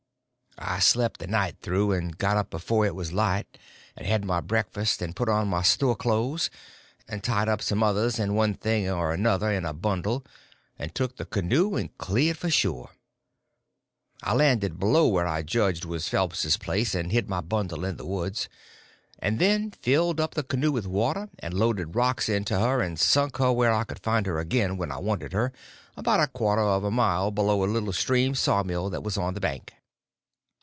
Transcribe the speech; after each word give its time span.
I 0.57 0.77
slept 0.79 1.19
the 1.19 1.27
night 1.27 1.55
through, 1.61 1.93
and 1.93 2.15
got 2.15 2.37
up 2.37 2.51
before 2.51 2.85
it 2.85 2.93
was 2.93 3.13
light, 3.13 3.57
and 3.95 4.05
had 4.05 4.25
my 4.25 4.41
breakfast, 4.41 5.01
and 5.01 5.15
put 5.15 5.29
on 5.29 5.47
my 5.47 5.63
store 5.63 5.95
clothes, 5.95 6.51
and 7.07 7.23
tied 7.23 7.47
up 7.49 7.61
some 7.63 7.81
others 7.81 8.19
and 8.19 8.35
one 8.35 8.53
thing 8.55 8.87
or 8.87 9.11
another 9.11 9.49
in 9.49 9.65
a 9.65 9.73
bundle, 9.73 10.23
and 10.77 10.93
took 10.93 11.15
the 11.15 11.25
canoe 11.25 11.75
and 11.77 11.97
cleared 11.97 12.37
for 12.37 12.49
shore. 12.51 12.91
I 14.21 14.33
landed 14.33 14.77
below 14.77 15.07
where 15.07 15.25
I 15.25 15.41
judged 15.41 15.85
was 15.85 16.09
Phelps's 16.09 16.57
place, 16.57 16.93
and 16.93 17.11
hid 17.13 17.27
my 17.29 17.41
bundle 17.41 17.83
in 17.85 17.95
the 17.95 18.05
woods, 18.05 18.47
and 19.19 19.39
then 19.39 19.71
filled 19.71 20.19
up 20.19 20.35
the 20.35 20.43
canoe 20.43 20.71
with 20.73 20.85
water, 20.85 21.29
and 21.39 21.55
loaded 21.55 21.95
rocks 21.95 22.27
into 22.29 22.59
her 22.59 22.81
and 22.81 22.99
sunk 22.99 23.37
her 23.37 23.51
where 23.53 23.73
I 23.73 23.85
could 23.85 24.03
find 24.03 24.25
her 24.27 24.37
again 24.37 24.77
when 24.77 24.91
I 24.91 24.97
wanted 24.97 25.31
her, 25.33 25.53
about 25.97 26.19
a 26.19 26.27
quarter 26.27 26.61
of 26.61 26.83
a 26.83 26.91
mile 26.91 27.31
below 27.31 27.63
a 27.63 27.65
little 27.65 27.93
steam 27.93 28.35
sawmill 28.35 28.91
that 28.91 29.01
was 29.03 29.17
on 29.17 29.33
the 29.33 29.41
bank. 29.41 29.73